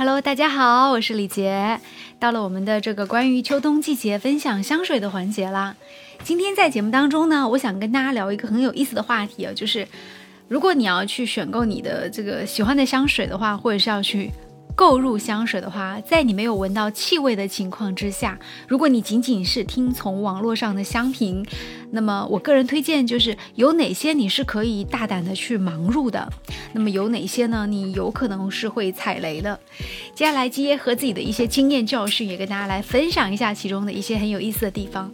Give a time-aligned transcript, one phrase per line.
[0.00, 1.78] Hello，大家好，我是李杰，
[2.18, 5.76] 到了我们的这个关于秋冬季节分享香水的环节啦。
[6.24, 9.86] 今天在节目当中呢，我想跟大家聊一个很有意思的话题啊，就是
[10.48, 14.30] 如果你要去选购你的这个喜欢的香水的话，或者是要去。
[14.80, 21.44] 购入香水的话，在你没有闻到气味的情况之下，如果你仅仅是听从网络上的香评，
[21.90, 26.26] 那么我个人推荐就是有哪些你是可以大胆的去盲入的，
[26.72, 27.66] 那么有哪些呢？
[27.66, 29.60] 你有可能是会踩雷的。
[30.14, 35.12] 接下来结合自己的一些经验教训，也跟大家来分享一下其中的一些很有意思的地方。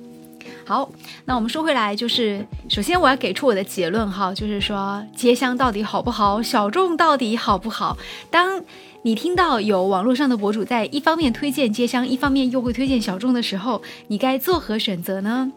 [0.64, 0.88] 好，
[1.24, 7.96] 那我们说回来，就是首先我要给出我的结论哈，就是说街香到底好不好，小众到底好不好？
[8.30, 8.62] 当
[9.06, 15.52] 你听到有网络上的博主在一方面推荐街香，一方面又会推荐小众的时候，你该作何选择呢？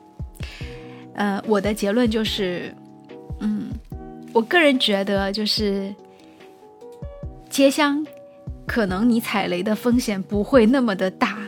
[1.16, 2.72] 呃，我的结论就是，
[3.40, 3.72] 嗯，
[4.34, 5.92] 我个人觉得就是
[7.50, 8.06] 街香，
[8.68, 11.40] 可能你踩雷的风险不会那么的大。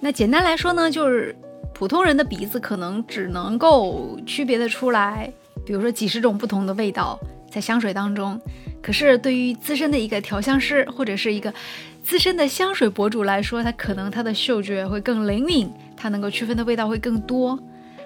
[0.00, 1.36] 那简单来说呢，就是
[1.74, 5.30] 普通人的鼻子可能只能够区别的出来，
[5.66, 7.20] 比如说几十种不同的味道
[7.54, 8.40] 在香水当中。
[8.82, 11.54] 可是，对于资深的一个调香师或者是一个
[12.02, 17.56] 资深的香水博主来说，他可能他的嗅觉会更灵敏，他能够区分的味道会更多。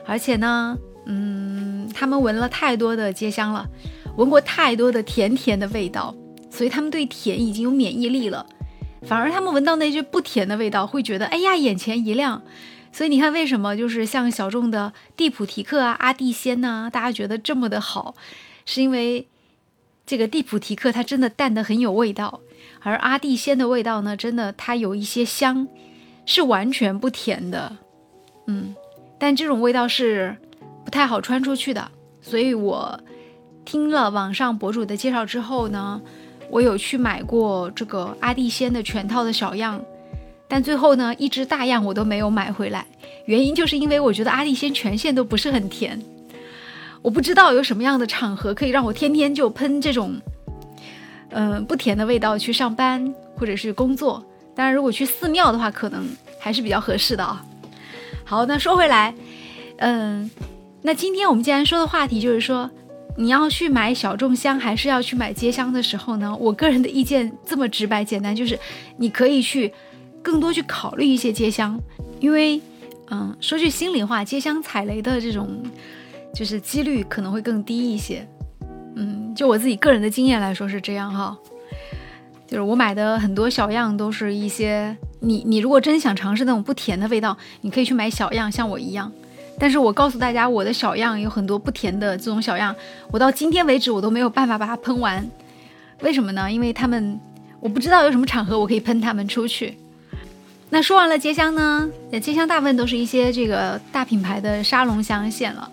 [0.04, 0.76] 而且呢，
[1.06, 3.66] 嗯，他们闻了太多的街香了，
[4.16, 6.14] 闻过太多的甜甜的味道，
[6.50, 8.44] 所以他们对甜已经有免疫力了。
[9.02, 12.42] 反而他们闻到那些不甜的味道，会觉得哎呀眼前一亮。
[12.92, 18.14] 所以你看，为什么就是像小众的蒂普提克啊、阿蒂仙呐，大家觉得这么的好，
[18.64, 19.26] 是因为。
[20.09, 22.41] 这个蒂普提克它真的淡的很有味道，
[22.81, 25.69] 而阿蒂仙的味道呢，真的它有一些香，
[26.25, 27.77] 是完全不甜的，
[28.47, 28.75] 嗯，
[29.19, 30.34] 但这种味道是
[30.83, 31.91] 不太好穿出去的。
[32.23, 32.98] 所以我
[33.67, 36.00] 听了网上博主的介绍之后呢，
[36.48, 39.78] 我有去买过这个阿蒂仙的全套的小样，
[40.48, 42.87] 但最后呢，一只大样我都没有买回来，
[43.27, 46.03] 原因就是因为我觉得阿蒂仙全线都不是很甜。
[47.03, 50.20] 我不知道有什么样的场合可以让我天天就喷这种，
[51.31, 54.25] 嗯，不甜的味道去上班或者是工作。
[54.54, 56.08] 当然，如果去寺庙的话，可能
[56.41, 57.44] 还是比较合适的啊。
[58.25, 59.14] 好，那说回来，
[59.76, 60.28] 嗯，
[60.82, 62.69] 那今天我们既然说的话题就是说，
[63.16, 66.37] 你要去买小众香还是要去买街香的时候呢？
[66.38, 68.58] 我个人的意见这么直白简单，就是
[68.97, 69.72] 你可以去
[70.20, 71.81] 更多去考虑一些街香，
[72.19, 72.60] 因为，
[73.10, 75.62] 嗯，说句心里话，街香踩雷的这种。
[76.34, 78.27] 就是几率可能会更低一些，
[78.94, 81.37] 嗯，就我自己个人的经验来说是这样哈。
[82.47, 89.12] 就是我买的很多小样都是一些你你如果真想尝试那种不甜的味道，你可以去买小样，像我一样。
[89.59, 92.75] 但是我告诉大家，我的小样有很多不甜的这种小样，
[93.11, 95.28] 我到今天为止我都没有办法把它喷完。
[96.00, 96.50] 为什么呢？
[96.50, 97.21] 因为他们
[97.61, 99.77] 我不知道有什么场合我可以喷他们出去。
[100.71, 101.91] 那说完了街香呢？
[102.22, 105.71] 街香大部分都是一些这个大品牌的沙龙香线了。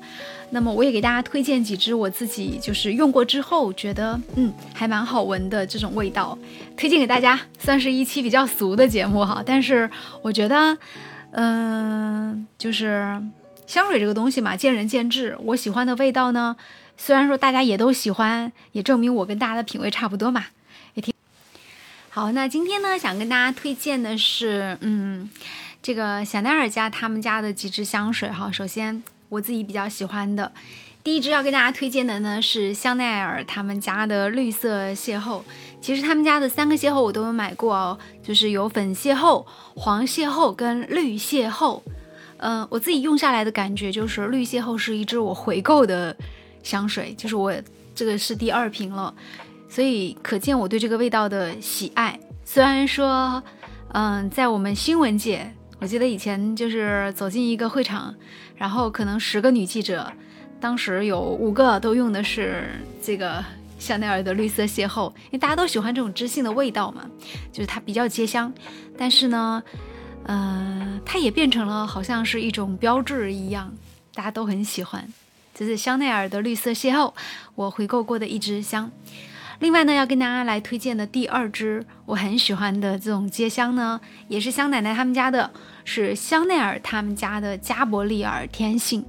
[0.56, 6.38] 那么我也给大家推荐几支我自己就是用过之后觉得嗯还蛮好闻的这种味道，
[6.78, 9.44] 推荐给大家，算是一期比较俗的节目哈。
[9.46, 10.78] 但是我觉得，
[11.32, 13.22] 嗯，就是
[13.68, 15.36] 香水这个东西嘛，见仁见智。
[15.42, 16.56] 我喜欢的味道呢，
[16.96, 20.46] 虽然说大家也都喜欢，也证明我跟大家的品味差不多嘛，
[20.94, 21.14] 也挺
[22.10, 22.32] 好。
[22.32, 25.30] 那今天呢，想跟大家推荐的是，嗯，
[25.82, 28.50] 这个香奈儿家他们家的几支香水哈。
[28.50, 29.04] 首先。
[29.36, 30.50] 我自己比较喜欢的，
[31.04, 35.42] 第一支要跟大家推荐的呢是香奈儿他们家的绿色邂逅。
[35.82, 41.82] 其实他们家的三个邂逅我都有买过哦，就是有粉邂逅、黄邂逅跟绿邂逅。
[42.38, 46.16] 嗯，我自己用下来的感觉就是绿邂逅是一支我回购的
[46.64, 47.54] 香水，就是我
[47.94, 49.14] 这个是第二瓶了，
[49.68, 52.18] 所以可见我对这个味道的喜爱。
[52.46, 53.44] 虽然说，
[53.90, 55.54] 嗯，在我们新闻界。
[55.86, 58.12] 我记得以前就是走进一个会场，
[58.56, 60.12] 然后可能十个女记者，
[60.60, 62.72] 当时有五个都用的是
[63.04, 63.46] 这个
[63.78, 67.08] 香奈儿的绿色邂逅，因为大家都喜欢这种知性的味道嘛，
[67.54, 68.52] 就是它比较街香，
[68.98, 69.62] 但是呢，
[70.24, 73.72] 呃，它也变成了好像是一种标志一样，
[74.16, 75.08] 大家都很喜欢。
[75.54, 77.14] 这是香奈儿的绿色邂逅，
[77.54, 78.92] 我回购过的一支香。
[79.60, 85.50] 另外呢，要跟大家来推荐的第二支我很喜欢的这种街香呢，也是香奶奶他们家的，
[85.86, 89.06] 是香奈儿他们家的加伯利尔天性。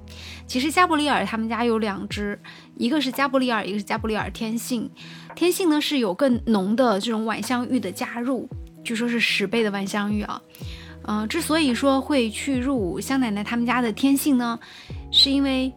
[0.47, 2.39] 其实加伯利尔他们家有两支，
[2.77, 4.89] 一个是加伯利尔，一个是加伯利尔天性。
[5.35, 8.49] 天性呢是有更浓的这种晚香玉的加入，
[8.85, 10.41] 据说是十倍的晚香玉啊。
[11.09, 14.59] 嗯，之所以说会去入香奶奶他们家的天性呢，
[15.11, 15.73] 是因为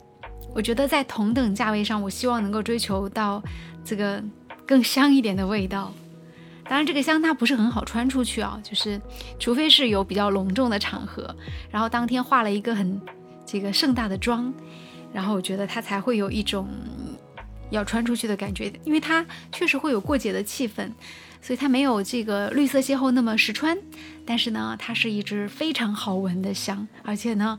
[0.54, 3.42] 我觉得在同等价位上，我希望能够追求到
[3.84, 4.24] 这个。
[4.70, 5.92] 更香一点的味道，
[6.66, 9.02] 当然，这个香它不是很好穿出去啊，就是
[9.40, 11.36] 除非是有比较隆重的场合，
[11.72, 13.02] 然后当天化了一个很
[13.48, 14.54] 这个盛大的妆，
[15.12, 16.68] 然后我觉得它才会有一种
[17.72, 20.92] 要穿出去的感觉，因为它确实会有过节的气氛，
[21.42, 23.76] 所以它没有这个绿色邂逅那么实穿。
[24.24, 27.58] 但是呢，它是一支非常好闻的香，而且呢。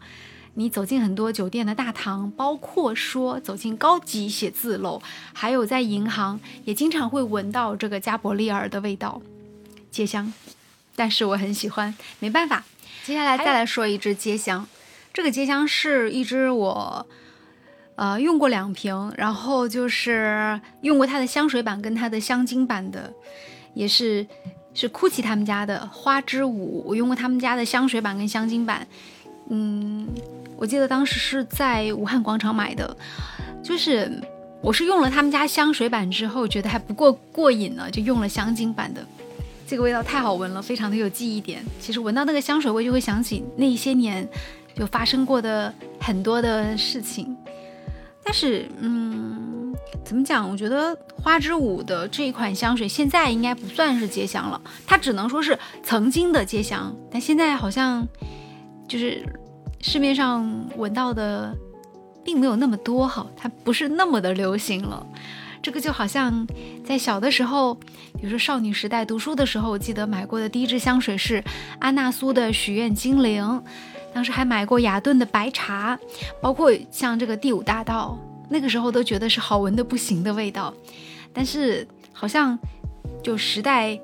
[0.54, 5.00] 你走进很多酒店的大堂，包括说走进高级写字楼，
[5.32, 9.22] 还有在银行，也经常会闻到这个加伯利尔的味道，
[9.90, 10.32] 街香。
[10.96, 12.64] 但是我很喜欢，没办法。
[13.04, 14.66] 接下来再来说一支街香，
[15.14, 17.06] 这个街香是一支我，
[17.94, 23.10] 呃，用过两瓶，然后就是用过它的香水版跟它的香精版的，
[23.72, 24.26] 也是
[24.74, 28.86] 是 GUCCI 他们家的花之舞，我用过他们家的香水版跟香精版，
[29.48, 30.06] 嗯。
[30.60, 32.94] 我记得当时是在武汉广场买的，
[33.64, 34.12] 就是
[34.60, 39.02] 我是用了他们家香水版之后，觉得还不过过瘾呢，就用了香精版的。
[39.66, 41.64] 这个味道太好闻了，非常的有记忆点。
[41.80, 44.28] 其实闻到那个香水味，就会想起那些年
[44.74, 47.34] 就发生过的很多的事情。
[48.22, 49.74] 但是，嗯，
[50.04, 50.46] 怎么讲？
[50.46, 58.06] 我觉得花之舞的这一款香水现在应该不算是街香了，它只能说是曾经的街香，但现在好像
[58.86, 59.24] 就是。
[59.82, 61.56] 市面上闻到的
[62.22, 65.06] 并没有那么多哈，它不是那么的流行了。
[65.62, 66.46] 这个就好像
[66.84, 71.42] 在小的时候，比如说少女时代读书的时候，我记得买过的第一支香水是
[71.78, 73.62] 安娜苏的许愿精灵，
[74.14, 75.98] 当时还买过雅顿的白茶，
[76.40, 78.18] 包括像这个第五大道，
[78.48, 80.72] 那个时候都觉得是好闻的不行的味道。
[81.32, 82.58] 但是好像
[83.22, 83.98] 就时代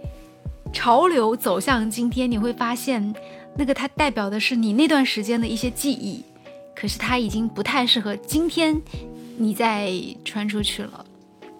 [0.73, 3.15] 潮流走向今天，你会发现。
[3.59, 6.23] 那个它代表的是你那段时间的一些记忆，
[6.75, 8.81] 可是它已经不太适合今天
[9.39, 9.93] 你再
[10.25, 11.05] 穿出去了，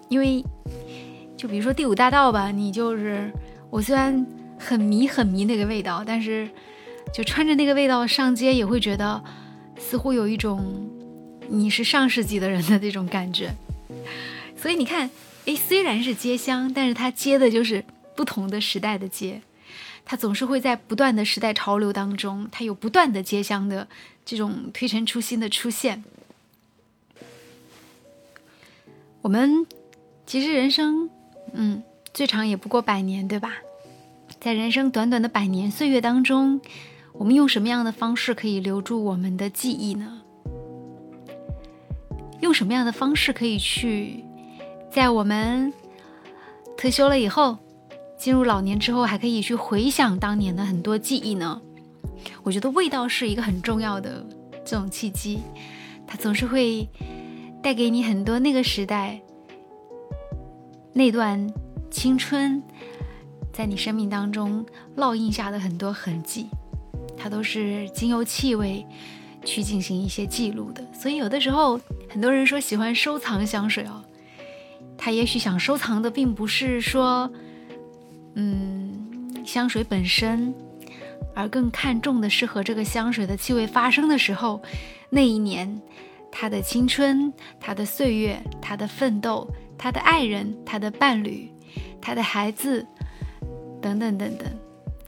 [0.09, 0.43] 因为
[1.35, 3.31] 就比如说第五大道吧，你就是
[3.69, 4.25] 我虽然
[4.57, 6.47] 很迷很迷那个味道，但是
[7.13, 9.23] 就穿着那个味道上街也会觉得
[9.77, 10.89] 似乎有一种
[11.49, 13.51] 你是上世纪的人的那种感觉，
[14.55, 15.09] 所以你看，
[15.45, 17.83] 诶，虽然是街香，但是它接的就是
[18.15, 19.41] 不同的时代的街。
[20.09, 23.85] 它总是会在不断的时代潮流当中，它有不断的街香的
[24.23, 26.01] 这种推陈出新的出现。
[29.21, 29.67] 我们
[30.25, 31.09] 其实人生，
[31.51, 31.83] 嗯，
[32.13, 33.55] 最长也不过百年，对吧？
[34.39, 36.61] 在人生短短的百年岁月当中，
[37.11, 40.21] 我们用什么样的方式可以留住我们的记忆呢？
[42.39, 44.23] 用什么样的方式可以去
[44.89, 45.73] 在我们
[46.77, 47.57] 退休了以后？
[48.17, 51.61] 进入老年之后，还可以去回想当年的很多记忆呢。
[52.43, 54.25] 我觉得味道是一个很重要的
[54.65, 55.39] 这种契机，
[56.07, 56.89] 它总是会
[57.61, 59.21] 带给你很多那个时代
[60.93, 61.47] 那段
[61.91, 62.61] 青春
[63.53, 64.65] 在你生命当中
[64.97, 66.47] 烙印下的很多痕迹，
[67.15, 68.83] 它都是经由气味
[69.45, 70.83] 去进行一些记录的。
[70.91, 71.79] 所以有的时候，
[72.09, 74.03] 很多人说喜欢收藏香水哦，
[74.97, 77.31] 他也许想收藏的并不是说。
[78.39, 80.53] 嗯，香水本身，
[81.33, 84.61] 而更看重的是和这个香水的气味发生的时候，
[85.09, 85.81] 那一年，
[86.31, 91.51] 他的青春，他的岁月，他的奋斗，他的爱人，他的伴侣，
[91.99, 92.85] 他的孩子，
[93.81, 94.47] 等等等等。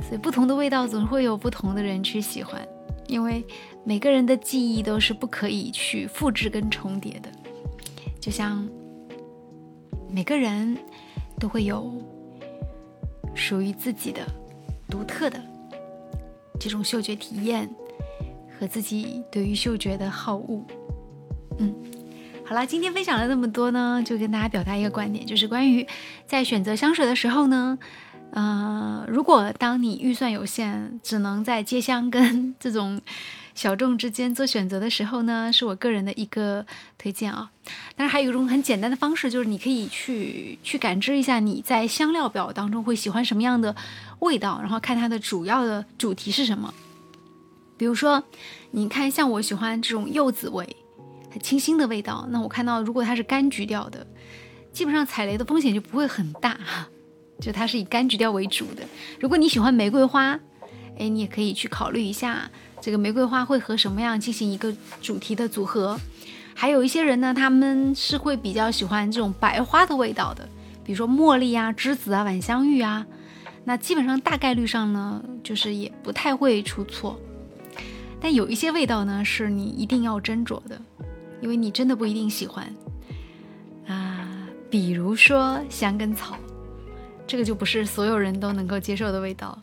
[0.08, 2.68] 所以，不同的味道总会有不同的人去喜欢，
[3.06, 3.46] 因为
[3.84, 7.30] 每个人的记忆都是不可以去复制跟重叠的，
[8.20, 8.68] 就像
[10.10, 10.76] 每个人
[11.40, 11.94] 都会有。
[13.40, 14.22] 属于自己的
[14.90, 15.42] 独特的
[16.60, 17.70] 这种嗅觉体验
[18.60, 20.64] 和自己对于嗅觉的好恶，
[21.58, 21.74] 嗯，
[22.46, 25.88] 好了，今天分享了那么多呢，就跟大家表达一个观点，就是关于
[26.28, 27.80] 在选择香水的时候呢，
[28.32, 33.02] 呃，如果当你预算有限，只能在街香跟这种。
[33.56, 36.66] 小众之间做选择的时候呢，是我个人的一个
[36.98, 37.52] 推荐啊。
[37.96, 43.76] 当然，还有一种很简单的方式，就是你可以去去感知一下你在香料表当中会喜欢什么样的
[44.20, 46.74] 味道，然后看它的主要的主题是什么。
[47.78, 48.24] 比如说，
[48.72, 50.76] 你看像我喜欢这种柚子味，
[51.30, 54.06] 很清新的味道，那我看到如果它是柑橘调的，
[54.72, 56.58] 基本上踩雷的风险就不会很大，
[57.42, 58.84] 就它是以柑橘调为主的。
[59.20, 60.40] 如果你喜欢玫瑰花，
[60.98, 62.50] 哎，你也可以去考虑一下。
[62.82, 66.00] 这个玫瑰花会和什么样进行一个主题的组合？
[66.54, 70.48] 还有一些人呢，他们是会比较喜欢这种白花的味道的，
[70.84, 73.06] 比如说茉莉啊、栀子啊、晚香玉啊。
[73.64, 77.20] 那基本上大概率上呢，就是也不太会出错。
[78.20, 80.82] 但有一些味道呢，是你一定要斟酌的，
[81.42, 82.68] 因为你真的不一定喜欢
[83.88, 84.28] 啊。
[84.70, 86.38] 比如说香根草，
[87.26, 89.58] 这个就不是所有人都能够接受的味道。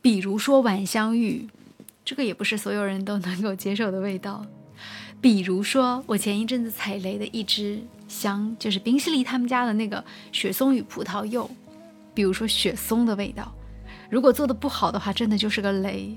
[0.00, 1.48] 比如说晚香玉，
[2.04, 4.44] 这个也不是所有人都能够接受的味道。
[5.20, 11.48] 比如说我前一阵子踩雷的一支香，就是冰淇淋他们家的那个雪松与葡萄柚。
[12.12, 13.54] 比如说雪松的味道，
[14.10, 16.16] 如果做的不好的话，真的就是个雷；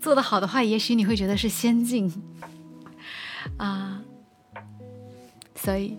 [0.00, 2.10] 做的好的话，也许你会觉得是仙境
[3.58, 4.02] 啊。
[5.54, 5.98] 所以，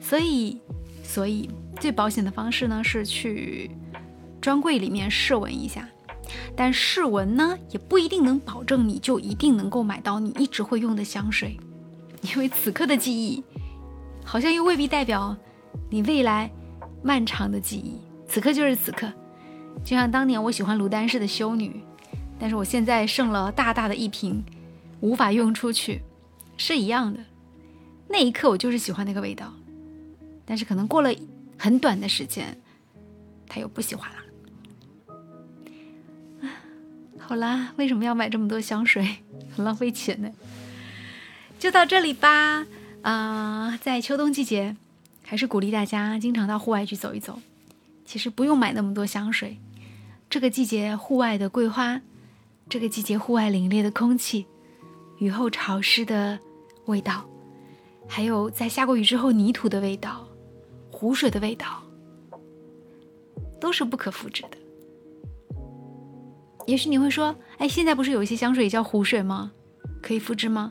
[0.00, 0.58] 所以，
[1.04, 3.70] 所以最保险的方式呢，是去
[4.40, 5.86] 专柜里面试闻一下。
[6.56, 11.58] 但试闻呢，也不一定能保证你就一定能够买到你一直会用的香水，
[12.22, 13.42] 因为此刻的记忆，
[14.24, 15.36] 好像又未必代表
[15.90, 16.50] 你未来
[17.02, 18.00] 漫长的记忆。
[18.28, 19.12] 此刻就是此刻，
[19.84, 21.80] 就像当年我喜欢卢丹氏的修女，
[22.38, 24.44] 但是我现在剩了大大的一瓶，
[25.00, 26.02] 无法用出去，
[26.56, 27.20] 是一样的。
[28.08, 29.52] 那一刻我就是喜欢那个味道，
[30.44, 31.10] 但是可能过了
[31.56, 32.56] 很短的时间，
[33.46, 34.16] 他又不喜欢了。
[37.28, 39.16] 好啦，为什么要买这么多香水？
[39.56, 40.30] 很浪费钱呢。
[41.58, 42.64] 就到这里吧。
[43.02, 44.76] 啊，在秋冬季节，
[45.24, 47.40] 还是鼓励大家经常到户外去走一走。
[48.04, 49.58] 其实不用买那么多香水。
[50.30, 52.00] 这个季节户外的桂花，
[52.68, 54.46] 这个季节户外凛冽的空气，
[55.18, 56.38] 雨后潮湿的
[56.84, 57.28] 味道。
[58.06, 60.28] 还有在下过雨之后泥土的味道，
[60.92, 61.82] 湖水的味道，
[63.60, 64.56] 都是不可复制的。
[66.66, 69.52] 也许你会说：“哎，现在不是有一些香水也叫湖水吗？
[70.02, 70.70] 可以复制吗？”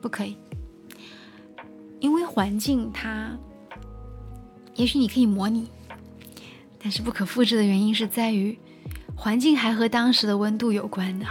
[0.00, 0.36] 不可以，
[1.98, 3.34] 因为环境它，
[4.74, 5.66] 也许你可以模拟，
[6.78, 8.58] 但是不可复制的原因是在于，
[9.16, 11.24] 环境还和当时的温度有关的，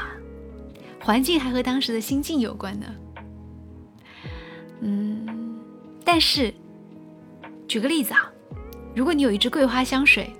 [0.99, 2.87] 环境还和当时的心境有关的。
[4.81, 5.59] 嗯，
[6.03, 6.51] 但是，
[7.67, 8.31] 举个例子啊，
[8.95, 10.33] 如果你有一支桂花香水，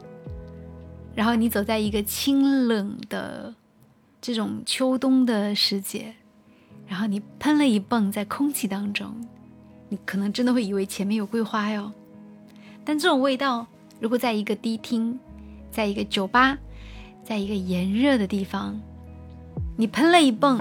[1.16, 3.54] 然后你走在一个清冷的
[4.20, 6.14] 这种秋冬的时节，
[6.88, 9.14] 然后你喷了一泵在空气当中，
[9.90, 11.92] 你可能真的会以为前面有桂花哟。
[12.84, 13.68] 但这种味道，
[14.00, 15.20] 如果在一个迪厅，
[15.72, 16.58] 在一个酒吧，
[17.24, 18.80] 在一个炎热的地方，
[19.78, 20.60] 你喷了一泵，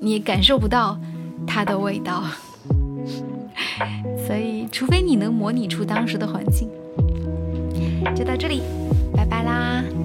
[0.00, 1.00] 你也感受不到
[1.46, 2.24] 它的味道。
[4.26, 6.68] 所以，除非你能模拟出当时的环境，
[8.14, 8.62] 就到这里。
[9.44, 10.03] 啦。